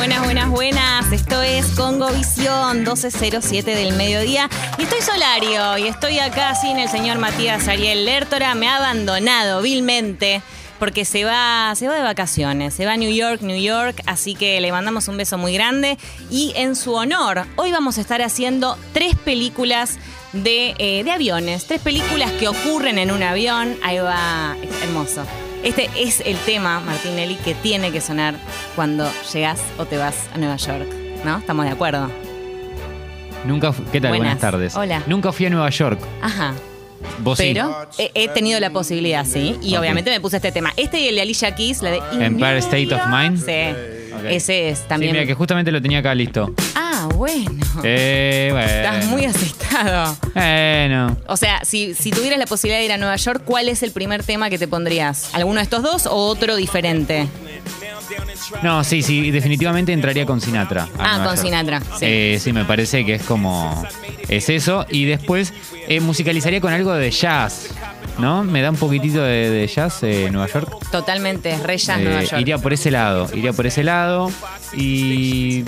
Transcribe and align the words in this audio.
Buenas, 0.00 0.24
buenas, 0.24 0.48
buenas. 0.48 1.12
Esto 1.12 1.42
es 1.42 1.66
Congo 1.76 2.08
Visión 2.08 2.78
1207 2.78 3.74
del 3.74 3.94
mediodía. 3.96 4.48
Y 4.78 4.84
estoy 4.84 5.02
Solario 5.02 5.76
y 5.76 5.88
estoy 5.88 6.18
acá 6.20 6.54
sin 6.54 6.78
el 6.78 6.88
señor 6.88 7.18
Matías 7.18 7.68
Ariel 7.68 8.06
Lertora. 8.06 8.54
Me 8.54 8.66
ha 8.66 8.78
abandonado 8.78 9.60
vilmente 9.60 10.40
porque 10.78 11.04
se 11.04 11.26
va, 11.26 11.74
se 11.76 11.86
va 11.86 11.96
de 11.96 12.02
vacaciones, 12.02 12.72
se 12.72 12.86
va 12.86 12.94
a 12.94 12.96
New 12.96 13.12
York, 13.12 13.42
New 13.42 13.60
York, 13.60 14.02
así 14.06 14.34
que 14.34 14.58
le 14.62 14.72
mandamos 14.72 15.06
un 15.08 15.18
beso 15.18 15.36
muy 15.36 15.52
grande. 15.52 15.98
Y 16.30 16.54
en 16.56 16.76
su 16.76 16.94
honor, 16.94 17.44
hoy 17.56 17.70
vamos 17.70 17.98
a 17.98 18.00
estar 18.00 18.22
haciendo 18.22 18.78
tres 18.94 19.14
películas 19.16 19.98
de, 20.32 20.76
eh, 20.78 21.04
de 21.04 21.10
aviones, 21.10 21.66
tres 21.66 21.82
películas 21.82 22.32
que 22.32 22.48
ocurren 22.48 22.96
en 22.96 23.10
un 23.10 23.22
avión. 23.22 23.76
Ahí 23.82 23.98
va, 23.98 24.56
hermoso. 24.82 25.26
Este 25.62 25.90
es 25.94 26.22
el 26.24 26.36
tema, 26.38 26.80
Martinelli, 26.80 27.34
que 27.36 27.54
tiene 27.54 27.92
que 27.92 28.00
sonar 28.00 28.34
cuando 28.74 29.06
llegas 29.32 29.60
o 29.76 29.84
te 29.84 29.98
vas 29.98 30.16
a 30.34 30.38
Nueva 30.38 30.56
York. 30.56 30.88
¿No? 31.24 31.36
¿Estamos 31.36 31.66
de 31.66 31.72
acuerdo? 31.72 32.10
Nunca 33.44 33.72
¿Qué 33.92 34.00
tal? 34.00 34.10
Buenas. 34.10 34.26
Buenas, 34.26 34.38
tardes. 34.38 34.74
Hola. 34.74 35.02
Nunca 35.06 35.32
fui 35.32 35.46
a 35.46 35.50
Nueva 35.50 35.68
York. 35.68 36.00
Ajá. 36.22 36.54
Vos 37.18 37.38
sí. 37.38 37.52
Pero 37.52 37.88
he, 37.98 38.10
he 38.14 38.28
tenido 38.28 38.58
la 38.58 38.70
posibilidad, 38.70 39.26
sí. 39.26 39.56
Y 39.62 39.76
obviamente 39.76 40.10
me 40.10 40.20
puse 40.20 40.36
este 40.36 40.50
tema. 40.50 40.72
Este 40.76 40.98
y 41.00 41.08
el 41.08 41.14
de 41.14 41.22
Alicia 41.22 41.54
Keys, 41.54 41.82
la 41.82 41.90
de 41.90 42.00
Empire 42.20 42.58
State 42.58 42.94
of. 42.94 43.02
Mind. 43.08 43.38
Sí. 43.38 43.98
Ese 44.28 44.70
es 44.70 44.86
también. 44.88 45.12
Sí, 45.12 45.18
mira, 45.18 45.26
que 45.26 45.34
justamente 45.34 45.70
lo 45.72 45.80
tenía 45.80 45.98
acá 45.98 46.14
listo. 46.14 46.54
Ah, 46.74 46.79
bueno. 47.08 47.64
Eh, 47.82 48.48
bueno. 48.50 48.66
Estás 48.66 49.06
muy 49.06 49.24
asustado. 49.24 50.16
Bueno. 50.34 51.16
O 51.26 51.36
sea, 51.36 51.64
si, 51.64 51.94
si 51.94 52.10
tuvieras 52.10 52.38
la 52.38 52.46
posibilidad 52.46 52.78
de 52.78 52.84
ir 52.86 52.92
a 52.92 52.96
Nueva 52.98 53.16
York, 53.16 53.42
¿cuál 53.44 53.68
es 53.68 53.82
el 53.82 53.92
primer 53.92 54.22
tema 54.22 54.50
que 54.50 54.58
te 54.58 54.68
pondrías? 54.68 55.34
¿Alguno 55.34 55.58
de 55.58 55.64
estos 55.64 55.82
dos 55.82 56.06
o 56.06 56.14
otro 56.14 56.56
diferente? 56.56 57.28
No, 58.62 58.84
sí, 58.84 59.02
sí, 59.02 59.30
definitivamente 59.30 59.92
entraría 59.92 60.26
con 60.26 60.40
Sinatra. 60.40 60.88
Ah, 60.98 61.22
con 61.24 61.36
York. 61.36 61.38
Sinatra, 61.38 61.80
sí. 61.80 62.04
Eh, 62.06 62.38
sí, 62.40 62.52
me 62.52 62.64
parece 62.64 63.04
que 63.04 63.14
es 63.14 63.22
como. 63.22 63.84
Es 64.28 64.48
eso. 64.48 64.86
Y 64.88 65.04
después 65.04 65.52
eh, 65.88 66.00
musicalizaría 66.00 66.60
con 66.60 66.72
algo 66.72 66.92
de 66.92 67.10
jazz. 67.10 67.68
¿No? 68.20 68.44
Me 68.44 68.62
da 68.62 68.70
un 68.70 68.76
poquitito 68.76 69.22
de, 69.22 69.50
de 69.50 69.66
jazz 69.66 70.02
eh, 70.02 70.28
Nueva 70.30 70.46
York. 70.48 70.68
Totalmente, 70.90 71.56
Rey 71.58 71.78
Jazz 71.78 71.98
Eh, 71.98 72.04
Nueva 72.04 72.22
York. 72.22 72.40
Iría 72.40 72.58
por 72.58 72.72
ese 72.72 72.90
lado. 72.90 73.28
Iría 73.34 73.52
por 73.52 73.66
ese 73.66 73.82
lado. 73.84 74.30
Y. 74.72 75.64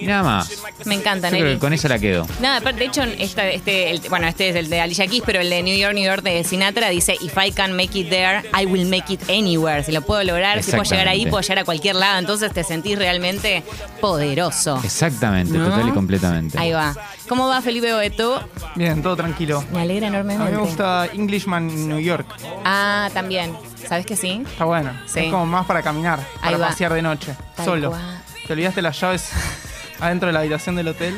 y 0.00 0.06
nada 0.06 0.22
más. 0.22 0.50
Me 0.86 0.94
encanta, 0.94 1.28
Yo 1.30 1.38
creo 1.38 1.52
que 1.54 1.58
con 1.58 1.72
eso 1.72 1.88
la 1.88 1.98
quedo. 1.98 2.26
Nada, 2.40 2.58
aparte, 2.58 2.78
de 2.80 2.84
hecho, 2.86 3.02
esta- 3.02 3.48
este, 3.48 3.90
el- 3.90 4.00
bueno, 4.08 4.26
este 4.28 4.48
es 4.50 4.56
el 4.56 4.70
de 4.70 4.80
Alicia 4.80 5.06
Keys, 5.06 5.22
pero 5.26 5.40
el 5.40 5.50
de 5.50 5.62
New 5.62 5.76
York, 5.76 5.94
New 5.94 6.04
York 6.04 6.22
de 6.22 6.42
Sinatra 6.44 6.88
dice, 6.88 7.16
If 7.20 7.34
I 7.44 7.50
can 7.52 7.72
make 7.76 7.98
it 7.98 8.08
there, 8.08 8.42
I 8.58 8.64
will 8.66 8.86
make 8.88 9.12
it 9.12 9.20
anywhere. 9.28 9.82
Si 9.84 9.92
lo 9.92 10.00
puedo 10.02 10.22
lograr, 10.24 10.62
si 10.62 10.70
puedo 10.70 10.84
llegar 10.84 11.08
ahí, 11.08 11.26
puedo 11.26 11.40
llegar 11.42 11.58
a 11.60 11.64
cualquier 11.64 11.96
lado. 11.96 12.18
Entonces 12.18 12.52
te 12.52 12.64
sentís 12.64 12.98
realmente 12.98 13.62
poderoso. 14.00 14.80
Exactamente, 14.84 15.56
¿No? 15.58 15.68
total 15.68 15.88
y 15.88 15.92
completamente. 15.92 16.58
Ahí 16.58 16.72
va. 16.72 16.94
¿Cómo 17.28 17.48
va 17.48 17.60
Felipe 17.60 17.92
Boeto? 17.92 18.40
Bien, 18.76 19.02
todo 19.02 19.16
tranquilo. 19.16 19.64
Me 19.72 19.80
alegra 19.80 20.06
A 20.06 20.10
enormemente. 20.10 20.52
mí 20.52 20.56
me 20.58 20.62
gusta 20.64 21.08
Englishman 21.12 21.68
en 21.70 21.92
New 21.96 22.04
York. 22.04 22.26
Ah, 22.64 23.08
también. 23.14 23.56
¿Sabes 23.88 24.04
que 24.06 24.16
sí? 24.16 24.42
Está 24.46 24.64
bueno. 24.64 24.90
Sí. 25.06 25.20
Es 25.20 25.30
como 25.32 25.46
más 25.46 25.66
para 25.66 25.82
caminar, 25.82 26.18
Ahí 26.42 26.52
para 26.54 26.58
va. 26.58 26.68
pasear 26.68 26.92
de 26.92 27.02
noche, 27.02 27.34
Tal 27.56 27.64
solo. 27.66 27.90
cual. 27.90 28.22
Te 28.46 28.52
olvidaste 28.52 28.82
las 28.82 29.00
llaves 29.00 29.30
adentro 30.00 30.26
de 30.28 30.32
la 30.32 30.40
habitación 30.40 30.76
del 30.76 30.88
hotel 30.88 31.14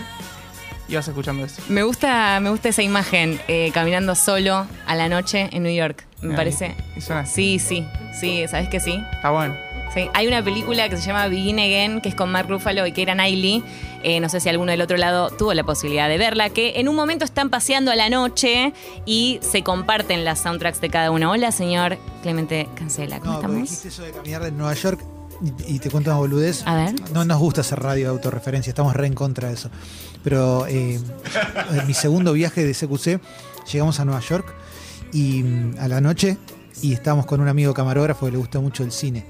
y 0.88 0.94
vas 0.96 1.06
escuchando 1.08 1.44
eso. 1.44 1.60
Me 1.68 1.82
gusta, 1.82 2.38
me 2.40 2.50
gusta 2.50 2.68
esa 2.70 2.82
imagen, 2.82 3.40
eh, 3.48 3.70
caminando 3.74 4.14
solo 4.14 4.66
a 4.86 4.94
la 4.94 5.08
noche 5.08 5.48
en 5.52 5.62
New 5.62 5.74
York. 5.74 6.04
Me 6.20 6.30
Ahí. 6.30 6.36
parece. 6.36 6.74
Y 6.96 7.00
suena 7.00 7.26
Sí, 7.26 7.56
así. 7.56 7.84
sí, 7.84 7.86
sí, 8.18 8.48
¿sabes 8.48 8.68
que 8.68 8.80
sí? 8.80 9.02
Está 9.12 9.30
bueno. 9.30 9.54
Sí, 9.94 10.08
hay 10.12 10.26
una 10.26 10.42
película 10.42 10.88
que 10.90 10.96
se 10.98 11.06
llama 11.06 11.28
Begin 11.28 11.58
Again, 11.58 12.00
que 12.02 12.10
es 12.10 12.14
con 12.14 12.30
Mark 12.30 12.48
Ruffalo 12.48 12.86
y 12.86 12.92
Keira 12.92 13.14
Knightley. 13.14 13.64
Eh, 14.04 14.20
no 14.20 14.28
sé 14.28 14.40
si 14.40 14.48
alguno 14.48 14.70
del 14.70 14.80
otro 14.80 14.96
lado 14.96 15.30
tuvo 15.30 15.54
la 15.54 15.64
posibilidad 15.64 16.08
de 16.08 16.18
verla, 16.18 16.50
que 16.50 16.78
en 16.80 16.88
un 16.88 16.94
momento 16.94 17.24
están 17.24 17.50
paseando 17.50 17.90
a 17.90 17.96
la 17.96 18.08
noche 18.08 18.72
y 19.06 19.38
se 19.42 19.62
comparten 19.62 20.24
las 20.24 20.40
soundtracks 20.40 20.80
de 20.80 20.88
cada 20.88 21.10
uno. 21.10 21.30
Hola, 21.32 21.50
señor 21.52 21.98
Clemente 22.22 22.68
Cancela, 22.76 23.18
¿cómo 23.20 23.32
No, 23.32 23.38
estamos? 23.40 23.56
dijiste 23.62 23.88
eso 23.88 24.02
de 24.02 24.12
caminar 24.12 24.42
en 24.44 24.56
Nueva 24.56 24.74
York 24.74 25.00
y, 25.66 25.74
y 25.74 25.78
te 25.78 25.90
cuento 25.90 26.10
una 26.10 26.18
boludez. 26.18 26.62
A 26.66 26.74
ver. 26.76 26.94
No 27.12 27.24
nos 27.24 27.38
gusta 27.38 27.60
hacer 27.62 27.80
radio 27.80 28.04
de 28.06 28.10
autorreferencia, 28.10 28.70
estamos 28.70 28.94
re 28.94 29.06
en 29.08 29.14
contra 29.14 29.48
de 29.48 29.54
eso. 29.54 29.70
Pero 30.22 30.66
eh, 30.66 31.00
en 31.72 31.86
mi 31.86 31.94
segundo 31.94 32.32
viaje 32.32 32.64
de 32.64 32.72
CQC 32.74 33.20
llegamos 33.72 33.98
a 34.00 34.04
Nueva 34.04 34.20
York 34.20 34.52
y 35.12 35.42
mm, 35.42 35.76
a 35.80 35.88
la 35.88 36.00
noche 36.00 36.36
y 36.82 36.92
estábamos 36.92 37.26
con 37.26 37.40
un 37.40 37.48
amigo 37.48 37.74
camarógrafo 37.74 38.26
que 38.26 38.32
le 38.32 38.38
gusta 38.38 38.60
mucho 38.60 38.84
el 38.84 38.92
cine. 38.92 39.24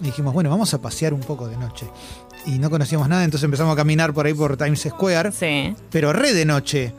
Y 0.00 0.04
dijimos, 0.06 0.32
bueno, 0.34 0.50
vamos 0.50 0.72
a 0.74 0.80
pasear 0.80 1.12
un 1.14 1.20
poco 1.20 1.48
de 1.48 1.56
noche. 1.56 1.86
Y 2.46 2.58
no 2.58 2.70
conocíamos 2.70 3.08
nada, 3.08 3.24
entonces 3.24 3.44
empezamos 3.44 3.72
a 3.72 3.76
caminar 3.76 4.12
por 4.12 4.26
ahí 4.26 4.34
por 4.34 4.56
Times 4.56 4.80
Square, 4.88 5.32
Sí. 5.32 5.74
pero 5.90 6.12
re 6.12 6.32
de 6.32 6.44
noche. 6.44 6.92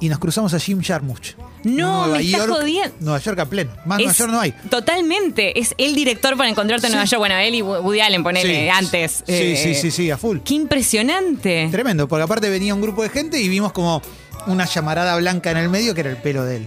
Y 0.00 0.08
nos 0.08 0.18
cruzamos 0.18 0.52
a 0.54 0.58
Jim 0.58 0.82
Jarmusch. 0.82 1.34
No, 1.62 2.06
Nueva 2.06 2.16
me 2.18 2.24
estás 2.24 2.40
York, 2.46 2.52
jodiendo. 2.58 2.96
Nueva 3.00 3.18
York 3.20 3.38
a 3.38 3.44
pleno. 3.46 3.70
Más 3.86 3.98
Nueva 3.98 4.12
Es- 4.12 4.18
York 4.18 4.30
no 4.32 4.40
hay. 4.40 4.52
Totalmente. 4.68 5.58
Es 5.58 5.74
el 5.78 5.94
director 5.94 6.36
para 6.36 6.50
encontrarte 6.50 6.86
en 6.86 6.90
Sí. 6.92 6.96
Nueva 6.96 7.06
York. 7.08 7.18
Bueno, 7.20 7.36
él 7.36 7.54
y 7.54 7.62
Woody 7.62 8.00
Allen, 8.00 8.22
ponele 8.22 8.64
Sí. 8.64 8.68
antes. 8.68 9.12
Sí, 9.26 9.32
Eh, 9.32 9.60
sí, 9.62 9.74
sí, 9.74 9.90
sí, 9.90 10.10
a 10.10 10.18
full. 10.18 10.38
Qué 10.44 10.54
impresionante. 10.54 11.68
Tremendo, 11.70 12.08
porque 12.08 12.22
aparte 12.24 12.50
venía 12.50 12.74
un 12.74 12.80
grupo 12.82 13.02
de 13.02 13.08
gente 13.08 13.40
y 13.40 13.48
vimos 13.48 13.72
como 13.72 14.02
una 14.46 14.66
llamarada 14.66 15.16
blanca 15.16 15.50
en 15.52 15.56
el 15.58 15.68
medio 15.70 15.94
que 15.94 16.00
era 16.00 16.10
el 16.10 16.16
pelo 16.18 16.44
de 16.44 16.56
él. 16.58 16.66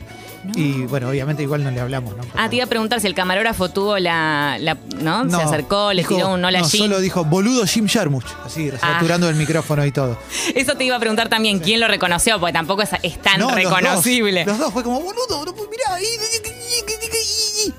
Y 0.55 0.85
bueno, 0.85 1.09
obviamente 1.09 1.43
igual 1.43 1.63
no 1.63 1.71
le 1.71 1.79
hablamos, 1.81 2.15
¿no? 2.15 2.23
Ah, 2.35 2.49
te 2.49 2.55
iba 2.57 2.65
a 2.65 2.67
preguntar 2.67 2.99
si 3.01 3.07
el 3.07 3.13
camarógrafo 3.15 3.69
tuvo 3.69 3.97
la. 3.99 4.57
la- 4.59 4.77
¿No? 4.99 5.29
Se 5.29 5.35
acercó, 5.43 5.93
le 5.93 6.01
dijo- 6.01 6.15
tiró 6.15 6.33
un 6.33 6.43
hola 6.43 6.59
no, 6.61 6.67
Jim. 6.69 6.79
solo 6.81 6.99
dijo 6.99 7.23
boludo 7.25 7.65
Jim 7.65 7.87
Jarmusch, 7.87 8.25
así, 8.45 8.71
Ah. 8.81 8.93
saturando 8.95 9.29
el 9.29 9.35
micrófono 9.35 9.85
y 9.85 9.91
todo. 9.91 10.17
Eso 10.55 10.75
te 10.75 10.83
iba 10.85 10.95
a 10.95 10.99
preguntar 10.99 11.29
también, 11.29 11.59
¿quién 11.59 11.79
lo 11.79 11.87
reconoció? 11.87 12.39
Porque 12.39 12.53
tampoco 12.53 12.81
es, 12.81 12.89
es 13.03 13.21
tan 13.21 13.39
los 13.41 13.53
reconocible. 13.53 14.45
Dos, 14.45 14.57
los 14.57 14.59
dos 14.65 14.73
fue 14.73 14.83
como 14.83 14.99
boludo, 15.01 15.45
mirá, 15.69 16.01
y, 16.01 16.76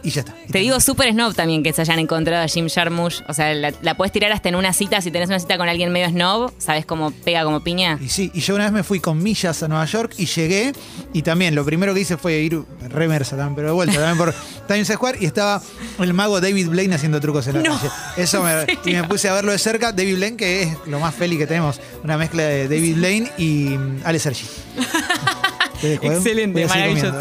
y 0.03 0.11
ya 0.11 0.21
está. 0.21 0.35
Te 0.51 0.59
digo 0.59 0.81
súper 0.81 1.13
snob 1.13 1.35
también 1.35 1.63
que 1.63 1.73
se 1.73 1.83
hayan 1.83 1.99
encontrado 1.99 2.45
a 2.45 2.49
Jim 2.49 2.69
Jarmusch. 2.69 3.23
O 3.29 3.35
sea, 3.35 3.53
la, 3.55 3.73
la 3.83 3.97
puedes 3.97 4.13
tirar 4.13 4.33
hasta 4.33 4.49
en 4.49 4.55
una 4.57 4.73
cita. 4.73 5.01
Si 5.01 5.11
tenés 5.11 5.29
una 5.29 5.39
cita 5.39 5.59
con 5.59 5.69
alguien 5.69 5.93
medio 5.93 6.09
snob, 6.09 6.53
¿sabes 6.59 6.87
cómo 6.87 7.11
pega 7.11 7.45
como 7.45 7.61
piña? 7.63 7.99
Y 8.03 8.09
sí, 8.09 8.31
y 8.35 8.41
yo 8.41 8.55
una 8.55 8.65
vez 8.65 8.73
me 8.73 8.83
fui 8.83 9.01
con 9.01 9.23
millas 9.23 9.63
a 9.63 9.69
Nueva 9.69 9.85
York 9.85 10.15
y 10.19 10.27
llegué 10.27 10.73
y 11.13 11.23
también 11.23 11.55
lo 11.55 11.65
primero 11.65 11.95
que 11.95 12.01
hice 12.01 12.17
fue 12.17 12.39
ir 12.39 12.63
remersa 12.89 13.37
también, 13.37 13.55
pero 13.57 13.69
de 13.69 13.75
vuelta 13.75 13.95
también 13.95 14.17
por 14.17 14.35
Times 14.69 14.89
Square 14.89 15.19
y 15.21 15.27
estaba 15.27 15.63
el 15.99 16.15
mago 16.15 16.41
David 16.41 16.69
Blaine 16.69 16.95
haciendo 16.95 17.21
trucos 17.21 17.47
en 17.49 17.63
la 17.63 17.69
No, 17.69 17.77
calle. 17.77 17.91
Eso 18.17 18.43
me, 18.43 18.67
y 18.91 18.95
me 18.95 19.05
puse 19.05 19.29
a 19.29 19.35
verlo 19.35 19.53
de 19.53 19.59
cerca, 19.59 19.93
David 19.93 20.17
Blaine 20.17 20.37
que 20.37 20.63
es 20.63 20.77
lo 20.87 21.01
más 21.01 21.15
feliz 21.15 21.39
que 21.39 21.47
tenemos, 21.47 21.81
una 22.05 22.17
mezcla 22.19 22.43
de 22.43 22.69
David 22.69 22.97
Blaine 22.97 23.31
y 23.39 23.77
mm, 23.77 24.01
Ale 24.05 24.19
Sergi. 24.19 24.45
¿eh? 25.83 25.99
Excelente, 26.03 26.67
maravilloso. 26.67 27.15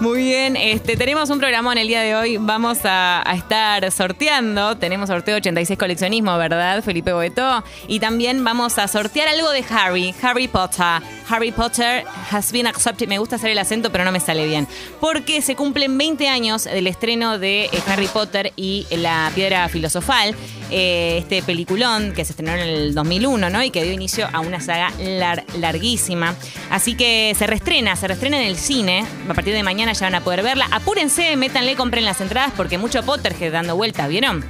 Muy 0.00 0.22
bien, 0.22 0.56
este, 0.56 0.96
tenemos 0.96 1.30
un 1.30 1.38
programón 1.38 1.78
el 1.78 1.88
día 1.88 2.02
de 2.02 2.14
hoy. 2.14 2.36
Vamos 2.36 2.78
a, 2.84 3.22
estar 3.34 3.90
sorteando. 3.90 4.76
Tenemos 4.76 5.08
sorteo 5.08 5.36
86 5.36 5.78
coleccionismo, 5.78 6.36
¿verdad, 6.36 6.82
Felipe 6.82 7.12
Boeto? 7.12 7.64
Y 7.88 8.00
también 8.00 8.44
vamos 8.44 8.76
a 8.78 8.86
sortear 8.88 9.28
algo 9.28 9.50
de 9.50 9.64
Harry, 9.70 10.14
Harry 10.20 10.46
Potter. 10.48 11.00
Harry 11.28 11.52
Potter 11.52 12.04
has 12.30 12.52
been 12.52 12.66
accepted. 12.66 13.08
Me 13.08 13.18
gusta 13.18 13.36
hacer 13.36 13.50
el 13.50 13.58
acento, 13.58 13.90
pero 13.90 14.04
no 14.04 14.12
me 14.12 14.20
sale 14.20 14.46
bien. 14.46 14.66
Porque 15.00 15.40
se 15.40 15.56
cumplen 15.56 15.96
20 15.96 16.28
años 16.28 16.64
del 16.64 16.86
estreno 16.86 17.38
de 17.38 17.64
eh, 17.66 17.70
Harry 17.86 18.08
Potter 18.08 18.52
y 18.56 18.86
la 18.90 19.30
Piedra 19.34 19.66
Filosofal. 19.70 20.34
eh, 20.70 21.18
este 21.18 21.42
peliculón 21.42 22.12
que 22.12 22.24
se 22.24 22.32
estrenó 22.32 22.52
en 22.54 22.60
el 22.60 22.94
2001, 22.94 23.48
¿no? 23.48 23.62
Y 23.62 23.70
que 23.70 23.84
dio 23.84 23.92
inicio 23.92 24.28
a 24.32 24.40
una 24.40 24.60
saga 24.60 24.90
lar- 24.98 25.44
larguísima. 25.58 26.34
Así 26.70 26.94
que 26.94 27.34
se 27.38 27.46
reestrena, 27.46 27.96
se 27.96 28.08
reestrena 28.08 28.40
en 28.42 28.48
el 28.48 28.56
cine. 28.56 29.04
A 29.30 29.34
partir 29.34 29.54
de 29.54 29.62
mañana 29.62 29.83
ya 29.92 30.06
van 30.06 30.14
a 30.16 30.20
poder 30.24 30.42
verla. 30.42 30.66
Apúrense, 30.70 31.36
métanle, 31.36 31.76
compren 31.76 32.04
las 32.04 32.20
entradas 32.20 32.52
porque 32.56 32.78
mucho 32.78 33.02
Potterhead 33.02 33.52
dando 33.52 33.76
vueltas, 33.76 34.08
¿vieron? 34.08 34.44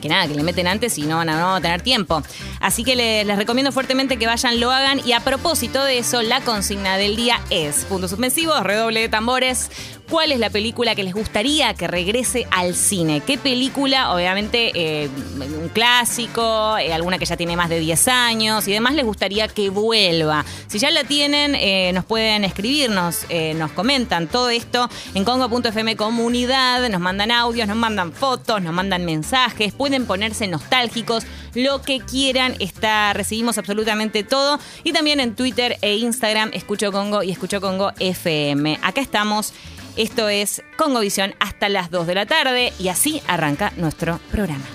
que 0.00 0.10
nada, 0.10 0.28
que 0.28 0.34
le 0.34 0.42
meten 0.42 0.66
antes 0.68 0.98
y 0.98 1.02
no 1.04 1.16
van 1.16 1.30
a, 1.30 1.40
no 1.40 1.60
tener 1.60 1.80
tiempo. 1.80 2.22
Así 2.60 2.84
que 2.84 2.94
le- 2.94 3.24
les 3.24 3.36
recomiendo 3.38 3.72
fuertemente 3.72 4.18
que 4.18 4.26
vayan, 4.26 4.60
lo 4.60 4.70
hagan. 4.70 5.00
Y 5.06 5.12
a 5.14 5.20
propósito 5.20 5.82
de 5.82 5.98
eso, 5.98 6.20
la 6.20 6.42
consigna 6.42 6.98
del 6.98 7.16
día 7.16 7.40
es, 7.48 7.86
puntos 7.86 8.10
suspensivos, 8.10 8.60
redoble 8.62 9.00
de 9.00 9.08
tambores. 9.08 9.70
¿Cuál 10.08 10.30
es 10.30 10.38
la 10.38 10.50
película 10.50 10.94
que 10.94 11.02
les 11.02 11.14
gustaría 11.14 11.74
que 11.74 11.88
regrese 11.88 12.46
al 12.52 12.76
cine? 12.76 13.22
¿Qué 13.26 13.38
película? 13.38 14.14
Obviamente 14.14 14.70
eh, 14.74 15.08
un 15.60 15.68
clásico, 15.68 16.78
eh, 16.78 16.92
alguna 16.92 17.18
que 17.18 17.24
ya 17.24 17.36
tiene 17.36 17.56
más 17.56 17.68
de 17.68 17.80
10 17.80 18.06
años 18.08 18.68
y 18.68 18.72
demás 18.72 18.94
les 18.94 19.04
gustaría 19.04 19.48
que 19.48 19.68
vuelva. 19.68 20.44
Si 20.68 20.78
ya 20.78 20.92
la 20.92 21.02
tienen, 21.02 21.56
eh, 21.56 21.90
nos 21.92 22.04
pueden 22.04 22.44
escribirnos, 22.44 23.26
nos 23.56 23.72
comentan 23.72 24.28
todo 24.28 24.48
esto 24.48 24.88
en 25.14 25.24
congo.fm 25.24 25.96
comunidad, 25.96 26.88
nos 26.88 27.00
mandan 27.00 27.32
audios, 27.32 27.66
nos 27.66 27.76
mandan 27.76 28.12
fotos, 28.12 28.62
nos 28.62 28.72
mandan 28.72 29.04
mensajes, 29.04 29.72
pueden 29.72 30.06
ponerse 30.06 30.46
nostálgicos, 30.46 31.24
lo 31.54 31.82
que 31.82 32.00
quieran, 32.00 32.54
está, 32.60 33.12
recibimos 33.12 33.58
absolutamente 33.58 34.22
todo. 34.22 34.60
Y 34.84 34.92
también 34.92 35.18
en 35.20 35.34
Twitter 35.34 35.78
e 35.80 35.96
Instagram, 35.96 36.50
Escucho 36.52 36.92
Congo 36.92 37.22
y 37.22 37.32
Escucho 37.32 37.60
Congo 37.60 37.92
FM. 37.98 38.78
Acá 38.82 39.00
estamos. 39.00 39.52
Esto 39.96 40.28
es 40.28 40.62
Congovisión 40.76 41.34
hasta 41.40 41.70
las 41.70 41.90
2 41.90 42.06
de 42.06 42.14
la 42.14 42.26
tarde 42.26 42.74
y 42.78 42.88
así 42.88 43.22
arranca 43.26 43.72
nuestro 43.78 44.20
programa. 44.30 44.66